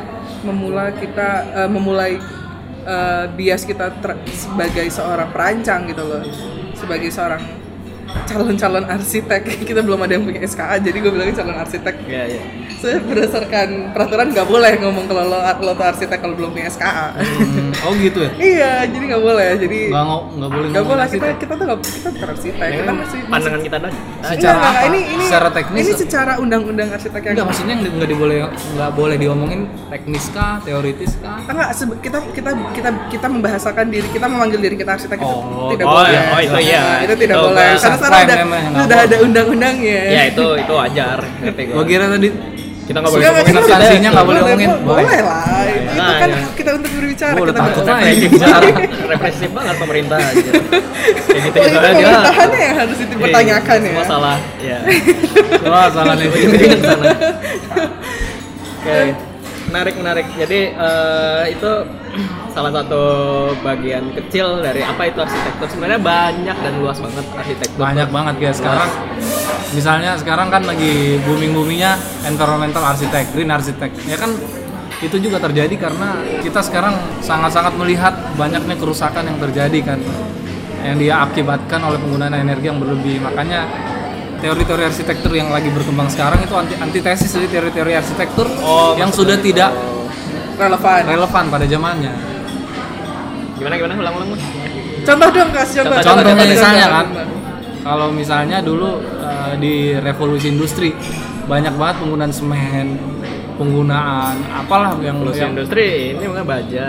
[0.44, 1.30] memulai kita
[1.64, 2.20] eh, memulai
[2.84, 3.96] eh, bias kita
[4.32, 6.24] sebagai seorang perancang gitu loh,
[6.76, 7.63] sebagai seorang
[8.24, 12.42] calon-calon arsitek kita belum ada yang punya SKA jadi gue bilangnya calon arsitek ya ya
[12.76, 17.16] saya berdasarkan peraturan nggak boleh ngomong kalau lo, lo tuh arsitek kalau belum punya SKA
[17.24, 18.32] Hmm, oh gitu ya?
[18.36, 21.36] iya jadi nggak boleh jadi Nggak nggak boleh nggak boleh kita arsitek.
[21.40, 24.54] kita tuh nggak kita bukan arsitek Ini kita kan masih pandangan kita tadi Enggak, Secara
[24.54, 24.88] enggak, apa?
[24.88, 25.82] ini ini Secara teknis?
[25.82, 28.38] ini secara undang-undang arsitek yang Enggak, maksudnya nggak nggak diboleh
[28.74, 31.38] nggak boleh diomongin teknis kah, teoritis kah?
[31.44, 35.86] enggak kita kita kita kita membahasakan diri kita memanggil diri kita arsitek itu Oh, tidak
[35.88, 36.84] oh, boleh ya, oh, itu iya.
[37.04, 40.02] Itu tidak Itu boleh karena sekarang udah memang udah ada undang-undangnya.
[40.10, 42.30] Ya itu itu wajar ngerti gue kira tadi
[42.84, 44.70] kita nggak boleh ngomongin substansinya nggak boleh ngomongin.
[44.84, 45.44] boleh, lah.
[45.64, 47.84] Itu Nah, kan hak kita untuk berbicara kita takut
[49.08, 49.76] represif banget.
[49.80, 50.60] Pemerintah aja gitu
[51.34, 53.88] Oh, gitu pemerintahannya yang harus dipertanyakan ya.
[53.88, 54.38] semua salah.
[54.60, 54.80] Ya.
[55.72, 56.28] Wah, salah nih.
[58.84, 59.00] Oke,
[59.74, 60.30] menarik menarik.
[60.38, 61.72] Jadi eh, itu
[62.54, 63.04] salah satu
[63.66, 65.66] bagian kecil dari apa itu arsitektur.
[65.66, 67.82] Sebenarnya banyak dan luas banget arsitektur.
[67.82, 68.90] Banyak banget ya sekarang.
[69.74, 71.98] Misalnya sekarang kan lagi booming-boomingnya
[72.30, 73.90] environmental arsitek, green arsitek.
[74.06, 74.38] Ya kan
[75.02, 76.94] itu juga terjadi karena kita sekarang
[77.26, 80.00] sangat-sangat melihat banyaknya kerusakan yang terjadi kan
[80.86, 83.18] yang dia akibatkan oleh penggunaan energi yang berlebih.
[83.26, 83.66] Makanya
[84.44, 89.40] teori-teori arsitektur yang lagi berkembang sekarang itu anti antitesis dari teori-teori arsitektur Oh, yang sudah
[89.40, 89.50] gitu.
[89.50, 89.72] tidak
[90.54, 91.02] Relevan.
[91.08, 92.14] relevan pada zamannya.
[93.56, 94.44] Gimana gimana ulang-ulang Mas.
[95.04, 95.96] Contoh dong kasih contoh.
[95.96, 97.06] Contoh, Contohnya contoh, misalnya kan,
[97.82, 100.92] kalau misalnya dulu eh, di revolusi industri
[101.44, 102.88] banyak banget penggunaan semen,
[103.54, 106.86] penggunaan apalah yang, Revolusi yang industri ini mungkin baja.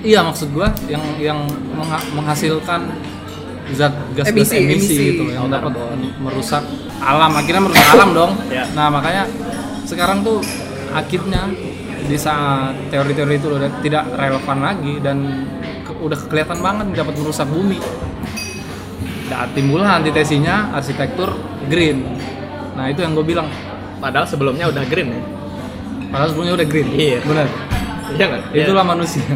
[0.00, 1.38] iya maksud gua yang yang
[1.70, 2.80] mengha- menghasilkan
[3.72, 4.96] zat gas gas Emisi, emisi, emisi.
[5.10, 5.72] gitu yang dapat
[6.18, 6.60] merusak
[6.98, 8.32] alam akhirnya merusak alam dong.
[8.48, 8.64] Ya.
[8.72, 9.26] nah makanya
[9.84, 10.40] sekarang tuh
[10.90, 11.50] akhirnya
[12.04, 15.16] di saat teori-teori itu udah tidak relevan lagi dan
[15.82, 17.80] ke- udah kelihatan banget dapat merusak bumi.
[19.24, 21.32] Dan timbullah antitesinya arsitektur
[21.66, 22.04] green.
[22.76, 23.48] Nah itu yang gue bilang.
[23.96, 25.22] Padahal sebelumnya udah green ya.
[26.12, 26.88] padahal sebelumnya udah green.
[26.92, 27.18] Iya.
[27.24, 27.48] benar
[28.12, 28.42] Iya nggak?
[28.54, 29.24] itulah manusia.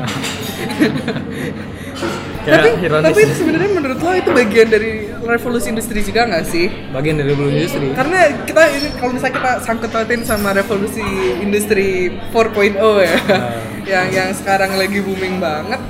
[2.44, 4.92] Kayak Tapi tapi sebenarnya menurut lo itu bagian dari
[5.28, 6.66] revolusi industri juga nggak sih?
[6.88, 7.86] bagian dari revolusi industri.
[7.92, 11.04] Karena kita ini kalau misalnya kita sangkut pautin sama revolusi
[11.44, 13.18] industri 4.0 ya,
[13.92, 15.80] yang yang sekarang lagi booming banget,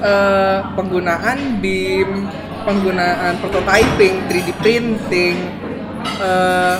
[0.00, 2.30] eh, penggunaan BIM,
[2.62, 5.36] penggunaan prototyping, 3D printing,
[6.22, 6.76] eh,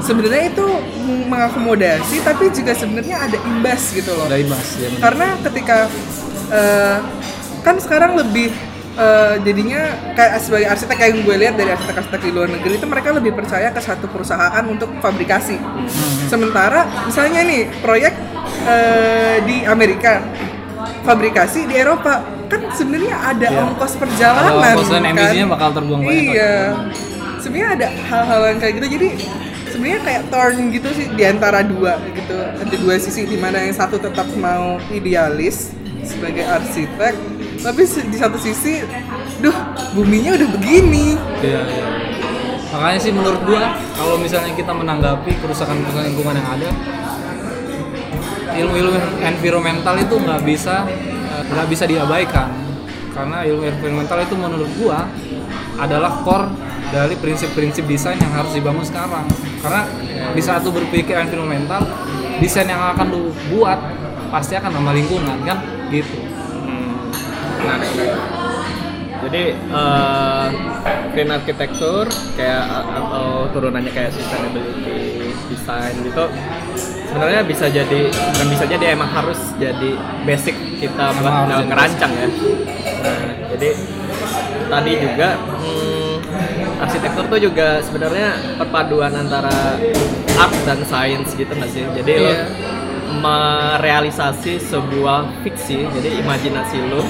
[0.00, 0.66] sebenarnya itu
[1.28, 4.26] mengakomodasi tapi juga sebenarnya ada imbas gitu loh.
[4.26, 5.86] Dari mas ya karena ketika
[6.50, 6.98] eh,
[7.60, 8.48] kan sekarang lebih
[9.00, 9.80] eh, jadinya
[10.12, 13.32] kayak sebagai arsitek kayak yang gue lihat dari arsitek-arsitek di luar negeri itu mereka lebih
[13.32, 15.56] percaya ke satu perusahaan untuk fabrikasi
[16.26, 18.12] sementara misalnya nih proyek
[18.66, 20.20] eh, di Amerika
[21.02, 23.60] fabrikasi di Eropa kan sebenarnya ada Iya.
[23.62, 25.12] ongkos perjalanan ongkos dan kan?
[25.14, 26.22] emisinya bakal terbuang banyak.
[26.28, 26.54] iya
[27.38, 29.08] sebenarnya ada hal-hal yang kayak gitu jadi
[29.70, 33.72] sebenarnya kayak turn gitu sih di antara dua gitu ada dua sisi di mana yang
[33.72, 35.70] satu tetap mau idealis
[36.02, 37.14] sebagai arsitek
[37.60, 38.80] tapi di satu sisi
[39.40, 39.52] duh
[39.92, 41.86] buminya udah begini Iya, iya.
[42.70, 46.70] Makanya sih menurut gua kalau misalnya kita menanggapi kerusakan-kerusakan lingkungan yang ada,
[48.54, 48.94] ilmu-ilmu
[49.26, 52.50] environmental itu nggak bisa eh, nggak bisa diabaikan.
[53.10, 55.02] karena ilmu eksperimental itu menurut gua
[55.82, 56.46] adalah core
[56.94, 59.26] dari prinsip-prinsip desain yang harus dibangun sekarang
[59.58, 59.82] karena
[60.30, 61.82] di saat lu berpikir eksperimental
[62.38, 63.82] desain yang akan lu buat
[64.30, 65.58] pasti akan sama lingkungan kan
[65.90, 66.29] gitu
[67.78, 68.12] menarik.
[69.20, 70.46] Jadi eh,
[71.12, 76.24] green architecture kayak atau turunannya kayak sustainability design gitu
[77.10, 82.28] sebenarnya bisa jadi dan bisa jadi emang harus jadi basic kita buat ngerancang ya.
[83.02, 83.68] Nah, jadi
[84.70, 86.14] tadi juga hmm,
[86.80, 89.76] arsitektur tuh juga sebenarnya perpaduan antara
[90.38, 91.84] art dan science gitu nggak sih?
[91.92, 92.46] Jadi lo Iya.
[93.10, 97.02] merealisasi sebuah fiksi, jadi imajinasi lo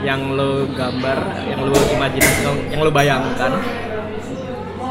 [0.00, 3.52] yang lo gambar, yang lo imajinasi, yang lo bayangkan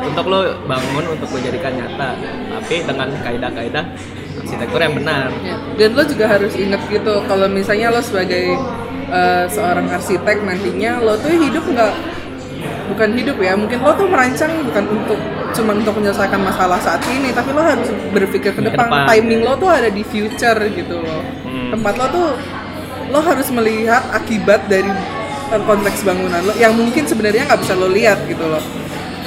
[0.03, 2.09] untuk lo bangun, untuk lo jadikan nyata,
[2.53, 3.85] tapi dengan kaidah-kaidah
[4.35, 5.29] arsitektur yang benar.
[5.75, 8.57] Dan lo juga harus inget gitu kalau misalnya lo sebagai
[9.07, 11.93] uh, seorang arsitek nantinya lo tuh hidup nggak
[12.83, 15.19] bukan hidup ya mungkin lo tuh merancang bukan untuk
[15.53, 19.07] cuma untuk menyelesaikan masalah saat ini tapi lo harus berpikir ke Ke depan.
[19.07, 21.69] timing lo tuh ada di future gitu loh Hmm.
[21.71, 22.27] tempat lo tuh
[23.11, 24.87] lo harus melihat akibat dari
[25.53, 28.63] konteks bangunan lo yang mungkin sebenarnya nggak bisa lo lihat gitu loh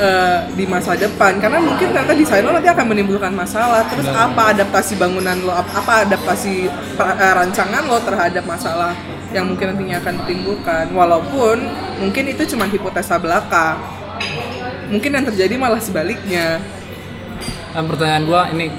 [0.01, 1.39] uh, di masa depan.
[1.39, 3.87] Karena mungkin ternyata desain lo nanti akan menimbulkan masalah.
[3.87, 6.67] Terus apa adaptasi bangunan lo ap- apa adaptasi
[6.99, 8.93] uh, rancangan lo terhadap masalah
[9.31, 10.91] yang mungkin nantinya akan ditimbulkan.
[10.91, 11.57] Walaupun
[12.03, 13.79] mungkin itu cuma hipotesa belaka.
[14.91, 16.59] Mungkin yang terjadi malah sebaliknya.
[17.71, 18.73] Dan pertanyaan gua ini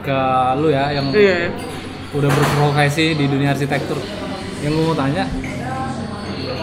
[0.00, 0.20] ke
[0.58, 1.52] lu ya yang iya
[2.10, 3.98] udah berprofesi di dunia arsitektur.
[4.60, 5.24] Yang gue mau tanya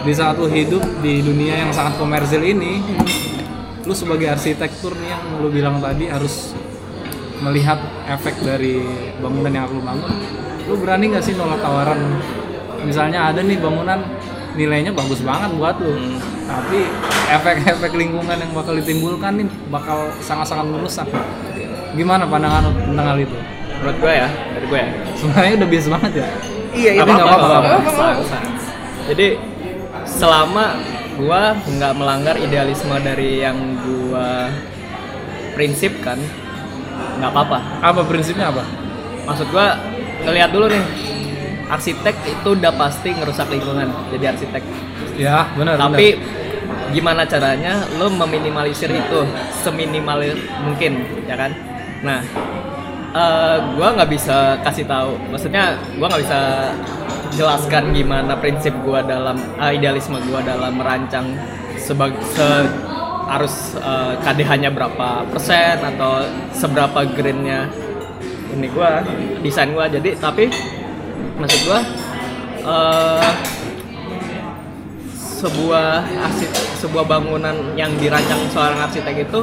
[0.04, 2.80] di saat lu hidup di dunia yang sangat komersil ini
[3.82, 6.54] lu sebagai arsitektur nih yang lu bilang tadi harus
[7.42, 8.84] melihat efek dari
[9.18, 10.12] bangunan yang lu bangun
[10.68, 11.96] lu berani nggak sih nolak tawaran?
[12.84, 14.04] Misalnya ada nih bangunan
[14.54, 16.20] nilainya bagus banget buat lu Hmm.
[16.48, 16.80] tapi
[17.28, 21.08] efek-efek lingkungan yang bakal ditimbulkan nih bakal sangat-sangat merusak.
[21.92, 24.90] Gimana pandangan lu tentang hal itu Menurut gue ya, dari gue ya.
[25.14, 26.28] sebenarnya udah biasa banget ya
[26.78, 27.58] iya itu nggak apa-apa.
[29.08, 29.28] Jadi
[30.04, 30.64] selama
[31.18, 34.52] gua nggak melanggar idealisme dari yang gua
[35.56, 36.20] prinsipkan,
[37.18, 37.58] nggak apa-apa.
[37.82, 38.62] apa prinsipnya apa
[39.26, 39.76] Maksud gua
[40.24, 40.84] ngelihat dulu nih,
[41.68, 44.62] arsitek itu udah pasti ngerusak lingkungan jadi arsitek.
[45.18, 46.14] ya benar Tapi
[46.94, 49.20] gimana caranya lo meminimalisir itu
[49.60, 50.24] seminimal
[50.64, 51.52] mungkin, ya kan?
[52.00, 52.24] Nah,
[53.18, 55.18] eh, gua nggak bisa kasih tahu.
[55.34, 56.40] Maksudnya gua nggak bisa
[57.34, 61.34] jelaskan gimana prinsip gua dalam eh, idealisme gua dalam merancang
[61.76, 62.18] sebagai
[63.28, 66.24] harus eh, KDH-nya berapa persen atau
[66.56, 67.68] seberapa greennya
[68.56, 69.04] ini gua
[69.44, 70.48] desain gua jadi tapi
[71.36, 71.80] maksud gua
[72.64, 73.32] eh,
[75.38, 76.50] sebuah arsit
[76.82, 79.40] sebuah bangunan yang dirancang seorang arsitek itu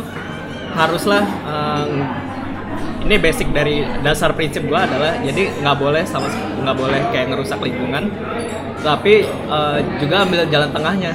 [0.75, 1.87] haruslah eh,
[3.05, 6.25] ini basic dari dasar prinsip gua adalah jadi nggak boleh sama
[6.65, 8.09] nggak boleh kayak ngerusak lingkungan
[8.81, 11.11] tapi eh, juga ambil jalan tengahnya.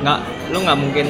[0.00, 0.18] Nggak
[0.52, 1.06] lu nggak mungkin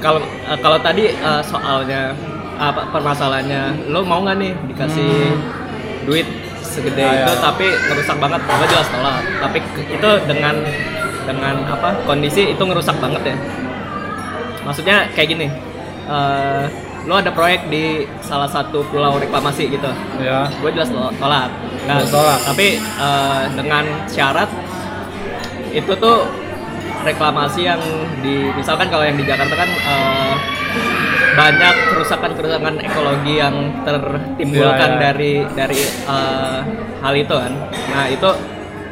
[0.00, 2.12] kalau eh, kalau tadi eh, soalnya
[2.60, 5.32] apa permasalahannya lu mau nggak nih dikasih
[6.04, 6.28] duit
[6.60, 7.40] segede Ah, itu ya.
[7.40, 9.24] tapi ngerusak banget gua jelas tolak.
[9.40, 10.54] Tapi itu dengan
[11.24, 13.36] dengan apa kondisi itu ngerusak banget ya.
[14.68, 15.46] Maksudnya kayak gini
[16.10, 16.64] eh
[17.02, 17.84] lo ada proyek di
[18.20, 21.48] salah satu pulau reklamasi gitu ya gue jelas to- tolak
[21.80, 22.38] Jelas tolak.
[22.44, 24.50] tapi eh, dengan syarat
[25.70, 26.28] itu tuh
[27.00, 27.80] reklamasi yang
[28.20, 30.34] di misalkan kalau yang di Jakarta kan eh,
[31.30, 35.00] banyak kerusakan-kerusakan ekologi yang tertimbulkan Iya, iya.
[35.00, 36.58] dari dari eh,
[37.00, 37.52] hal itu kan
[37.88, 38.28] nah itu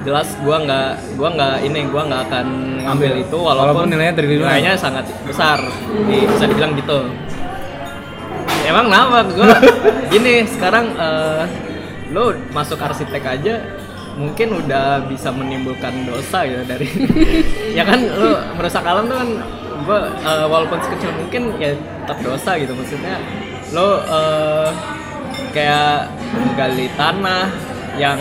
[0.00, 2.46] jelas gua nggak gua nggak ini gua nggak akan
[2.80, 3.12] ngambil Ambil.
[3.20, 5.58] itu walaupun, Walaupun nilainya nilainya sangat besar
[6.08, 7.04] di, bisa dibilang gitu
[8.68, 9.52] emang kenapa gue
[10.12, 11.44] gini sekarang eh,
[12.12, 13.54] lo masuk arsitek aja
[14.18, 16.88] mungkin udah bisa menimbulkan dosa gitu dari
[17.78, 19.31] ya kan lo merusak alam tuh kan
[19.78, 20.00] gue
[20.50, 21.72] walaupun sekecil mungkin ya
[22.04, 23.16] tetap dosa gitu maksudnya
[23.72, 24.70] lo eh,
[25.54, 27.46] kayak menggali tanah
[27.96, 28.18] yang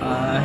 [0.00, 0.38] eh,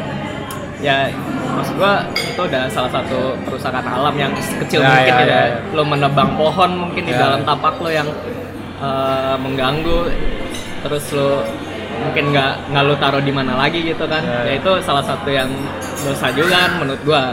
[0.84, 1.08] ya
[1.56, 5.44] maksud gua itu udah salah satu kerusakan alam yang kecil Ya, mungkin ya, ya, ya,
[5.56, 5.58] ya.
[5.72, 7.20] lo menebang pohon mungkin di Ya.
[7.24, 8.06] dalam tapak lo yang
[8.86, 10.00] eh, mengganggu
[10.86, 11.42] terus lo
[11.96, 14.22] mungkin nggak nggak lo taruh di mana lagi gitu kan.
[14.22, 14.54] Ya, ya, ya.
[14.62, 15.50] itu salah satu yang
[16.06, 17.24] dosa juga kan menurut gua.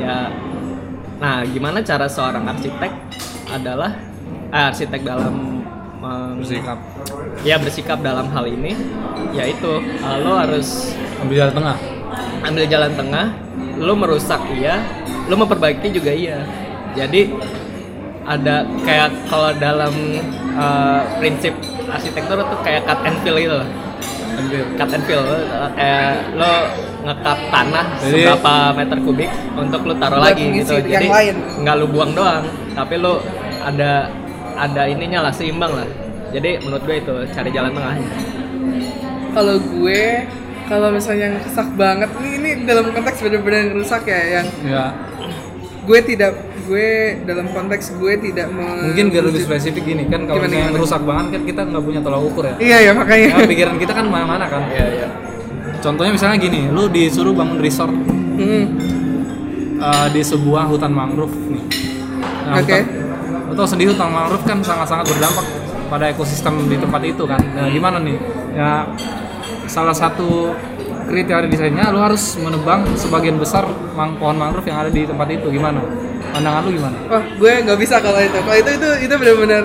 [0.00, 0.32] Ya.
[1.20, 2.92] Nah gimana cara seorang arsitek
[3.52, 3.92] adalah
[4.48, 5.34] eh, arsitek dalam
[6.00, 6.78] meng- bersikap.
[7.44, 8.72] Ya bersikap dalam hal ini
[9.36, 11.78] yaitu eh, lo harus ambil jalan tengah.
[12.44, 13.26] ambil jalan tengah
[13.80, 14.76] lu merusak iya
[15.28, 16.44] lu memperbaiki juga iya.
[16.94, 17.32] Jadi
[18.24, 19.92] ada kayak kalau dalam
[20.56, 21.52] uh, prinsip
[21.88, 23.68] arsitektur tuh kayak cut and fill gitu loh.
[24.74, 25.22] Cut and fill.
[25.24, 26.52] Uh, kayak lo
[27.04, 30.80] ngekat tanah Jadi- seberapa meter kubik untuk lu taruh lagi gitu.
[30.80, 31.36] yang jadi lain.
[31.60, 33.20] nggak lu buang doang tapi lu
[33.60, 34.08] ada
[34.56, 35.88] ada ininya lah seimbang lah.
[36.32, 38.08] Jadi menurut gue itu cari jalan tengahnya
[39.34, 40.02] kalau gue
[40.64, 44.84] kalau misalnya yang rusak banget ini, ini dalam konteks bener-bener rusak ya yang ya
[45.84, 46.32] gue tidak
[46.64, 46.88] gue
[47.22, 50.80] dalam konteks gue tidak me- mungkin biar lebih spesifik gini kan kalau misalnya gimana?
[50.80, 53.92] rusak banget kan kita nggak punya tolak ukur ya iya ya makanya Karena pikiran kita
[53.92, 55.08] kan mana-mana kan iya iya
[55.78, 57.92] contohnya misalnya gini lu disuruh bangun resort
[58.34, 58.66] Hmm.
[59.78, 61.62] uh, di sebuah hutan mangrove nih.
[62.44, 62.82] Nah, Oke.
[63.46, 65.46] Lu tahu sendiri hutan mangrove kan sangat-sangat berdampak
[65.86, 67.38] pada ekosistem di tempat itu kan.
[67.38, 68.18] Nah, gimana nih?
[68.52, 68.90] Ya
[69.64, 70.50] salah satu
[71.04, 73.62] kriteria desainnya lu harus menebang sebagian besar
[73.94, 75.46] mang pohon mangrove yang ada di tempat itu.
[75.48, 75.78] Gimana?
[76.34, 76.96] Pandangan lu gimana?
[77.06, 78.38] Wah, gue nggak bisa kalau itu.
[78.42, 79.62] Kalau itu itu itu benar-benar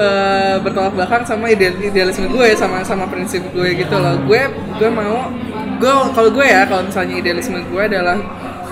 [0.00, 4.16] eh, bertolak belakang sama ideal, idealisme gue sama sama prinsip gue gitu loh.
[4.24, 4.48] Gue
[4.80, 5.28] gue mau
[5.76, 8.16] gue kalau gue ya kalau misalnya idealisme gue adalah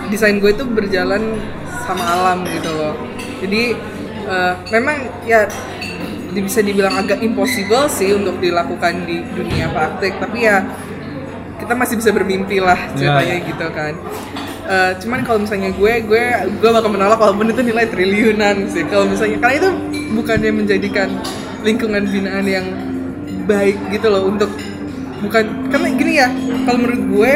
[0.08, 1.20] desain gue itu berjalan
[1.84, 2.96] sama alam gitu loh.
[3.44, 3.76] Jadi
[4.24, 4.96] eh, memang
[5.28, 5.44] ya
[6.34, 10.66] bisa dibilang agak impossible sih untuk dilakukan di dunia praktik, tapi ya
[11.62, 13.94] kita masih bisa bermimpi lah ceritanya Ya, gitu kan.
[14.64, 16.24] Eh, cuman kalau misalnya gue, gue,
[16.56, 18.88] gue bakal menolak walaupun itu nilai triliunan sih.
[18.88, 19.70] Kalau misalnya karena itu
[20.16, 21.08] bukannya menjadikan
[21.60, 22.66] lingkungan binaan yang
[23.44, 24.48] baik gitu loh untuk
[25.20, 26.28] bukan karena gini ya.
[26.64, 27.32] Kalau menurut gue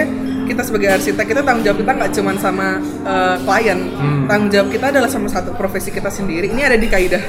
[0.49, 2.69] kita sebagai arsitek itu tanggung jawab kita nggak cuma sama
[3.05, 4.25] eh, klien, Hmm.
[4.25, 6.49] tanggung jawab kita adalah sama satu profesi kita sendiri.
[6.49, 7.21] Ini ada di kaidah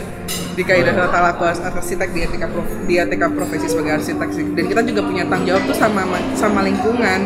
[0.56, 4.46] di kaidah tata laku arsitek di etika prof, di etika profesi sebagai arsitek sih.
[4.56, 6.04] Dan kita juga punya tanggung jawab tuh sama
[6.36, 7.20] sama lingkungan.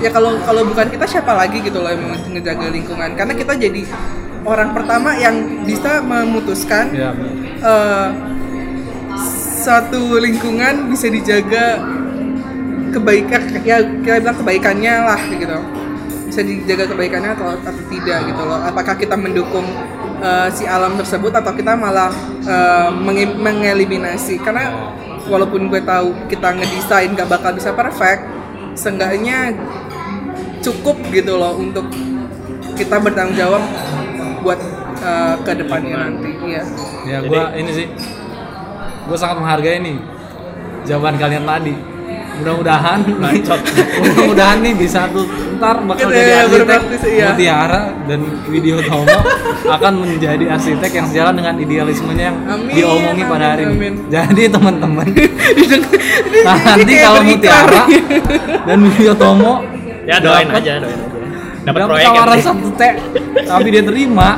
[0.00, 3.10] Ya kalau kalau bukan kita siapa lagi gitu loh yang mau ngejaga lingkungan?
[3.16, 3.82] Karena kita jadi
[4.44, 7.10] orang pertama yang bisa memutuskan Ya,
[9.66, 11.82] satu lingkungan bisa dijaga
[12.96, 15.58] kebaikan ya kita bilang kebaikannya lah gitu.
[16.26, 18.60] Bisa dijaga kebaikannya atau, atau tidak gitu loh.
[18.64, 19.68] Apakah kita mendukung
[20.24, 22.10] eh, si alam tersebut atau kita malah
[22.44, 24.40] eh, menge- mengeliminasi?
[24.40, 24.72] Karena
[25.28, 28.22] walaupun gue tahu kita ngedesain gak bakal bisa perfect
[28.78, 29.56] seenggaknya
[30.62, 31.86] cukup gitu loh untuk
[32.76, 33.62] kita bertanggung jawab
[34.44, 34.60] buat
[35.02, 36.62] eh, ke depannya nanti iya.
[37.06, 37.86] Ya gua ini sih
[39.06, 39.96] gua sangat menghargai nih
[40.86, 41.74] jawaban kalian tadi
[42.38, 42.98] mudah-mudahan.
[43.96, 45.24] Mudah-mudahan nih bisa tuh.
[45.56, 47.26] Ntar bakal Gitu jadi ya, arsitek iya.
[47.26, 49.18] Mutiara dan video Tomo
[49.66, 53.80] akan menjadi arsitek yang sejalan dengan idealismenya yang Amin, diomongi pada hari amin, ini.
[53.80, 53.94] amin.
[54.06, 55.06] jadi teman-teman.
[56.36, 57.20] Nah, nanti kalau.
[57.24, 57.82] Mutiara
[58.62, 59.64] dan video Tomo
[60.04, 61.08] ya doain dapat- aja doain aja.
[61.64, 62.82] Dapat proyek ya tawaran satu T
[63.42, 64.28] tapi dia terima.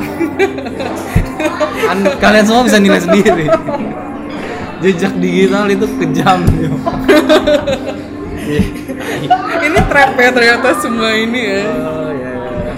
[1.91, 3.45] An- kalian semua bisa nilai sendiri
[4.79, 6.39] jejak digital itu kejam
[9.69, 12.33] ini trap ya ternyata semua ini ya Oh iya.
[12.33, 12.73] iya.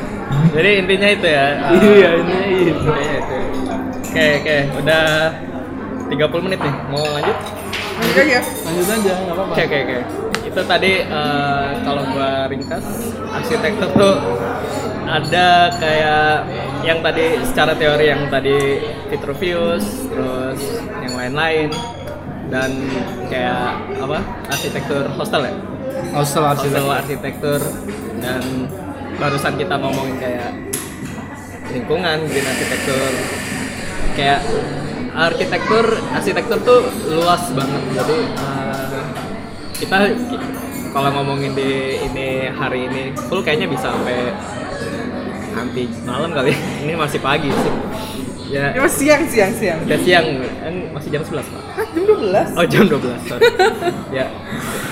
[0.52, 1.46] Jadi intinya itu ya.
[1.72, 2.72] Iya, intinya itu.
[2.76, 3.36] Intinya itu.
[4.12, 5.06] Oke oke udah
[6.12, 6.74] 30 menit nih.
[6.92, 7.38] Mau lanjut?
[8.02, 9.98] Lanjut aja lanjut aja nggak apa-apa Oke oke oke.
[10.52, 12.86] Itu tadi eh, kalau gua ringkas
[13.32, 14.16] arsitektur tuh
[15.08, 16.48] ada kayak
[16.84, 20.60] yang tadi secara teori yang tadi Vitruvius, terus
[21.22, 21.70] lain-lain.
[22.52, 22.72] Dan
[23.32, 24.18] kayak apa
[24.52, 25.54] arsitektur hostel ya?
[26.12, 27.62] Hostel arsitek hostel arsitektur.
[28.20, 28.44] Dan
[29.16, 30.52] barusan kita ngomongin kayak
[31.72, 33.12] lingkungan green arsitektur.
[34.18, 34.42] Kayak
[35.16, 37.82] arsitektur arsitektur tuh luas banget.
[37.96, 39.02] Jadi eh,
[39.80, 40.44] kita ki-
[40.92, 44.36] kalau ngomongin di ini hari ini full kayaknya bisa sampai
[45.56, 46.52] nanti malam kali.
[46.84, 47.74] Ini masih pagi sih
[48.52, 48.66] ya.
[48.76, 49.80] Ya mas siang siang siang.
[49.88, 50.26] Udah siang
[50.60, 51.62] kan masih jam 11 pak.
[51.72, 53.42] Hah, jam 12 Oh jam 12 sorry.
[54.12, 54.26] ya.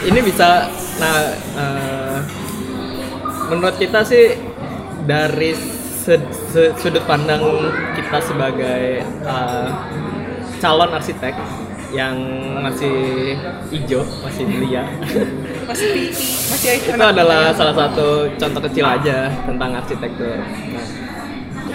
[0.08, 2.18] Ini bisa nah eh,
[3.52, 4.40] menurut kita sih
[5.04, 5.52] dari
[6.80, 7.44] sudut pandang
[8.00, 9.70] kita sebagai eh,
[10.60, 11.36] calon arsitek
[11.90, 12.14] yang
[12.62, 13.34] masih
[13.74, 14.86] hijau masih belia
[15.70, 16.14] masih
[16.54, 20.38] masih itu adalah salah satu contoh kecil aja tentang arsitektur.
[20.38, 21.09] Nah,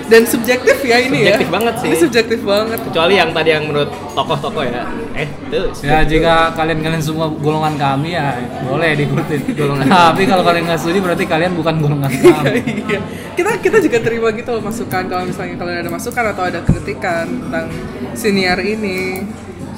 [0.04, 1.88] dan subjektif ya ini Subjektif ya banget sih.
[1.88, 2.78] ini subjektif banget.
[2.84, 4.84] Kecuali yang tadi yang menurut tokoh-tokoh ya.
[5.16, 8.36] Eh itu ya jika kalian-kalian semua golongan kami ya
[8.68, 9.84] boleh diikutin Golongan.
[10.12, 12.60] tapi kalau kalian nggak setuju berarti kalian bukan golongan kami.
[12.84, 13.00] Iya
[13.34, 15.02] kita kita juga terima gitu loh masukan.
[15.08, 17.66] Kalau misalnya kalian ada masukan atau ada kritikan tentang
[18.12, 19.24] siniar ini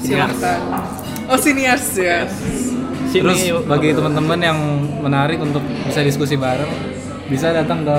[0.03, 0.61] silahkan
[1.31, 2.27] oh siniars ya.
[3.07, 4.59] Sini terus bagi teman-teman yang
[5.01, 6.69] menarik untuk bisa diskusi bareng
[7.27, 7.99] bisa datang ke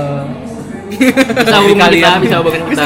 [0.87, 2.19] bisa hubungin kita kalian.
[2.23, 2.85] bisa hubungin kita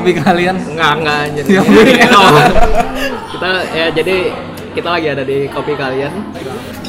[0.00, 1.48] kopi kalian Enggak, enggak jadi.
[1.52, 1.62] Ya,
[3.32, 4.16] kita ya jadi
[4.72, 6.12] kita lagi ada di kopi kalian.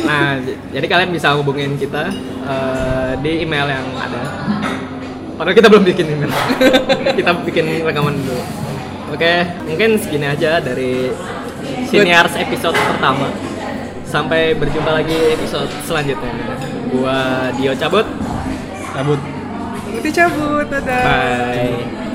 [0.08, 0.40] Nah,
[0.72, 2.10] jadi kalian bisa hubungin kita
[2.48, 4.24] eh, di email yang ada.
[5.36, 6.32] Padahal kita belum bikin email.
[7.20, 8.44] kita bikin rekaman dulu.
[9.14, 11.12] Oke, mungkin segini aja dari
[11.92, 13.28] Siniars episode pertama.
[14.08, 16.32] Sampai berjumpa lagi episode selanjutnya.
[16.94, 18.08] Gua Dio cabut.
[18.94, 19.43] cabut
[19.94, 21.06] Uti cabut, dadah.
[21.06, 22.13] Bye.